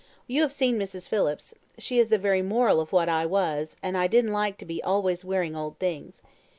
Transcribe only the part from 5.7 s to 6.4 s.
things.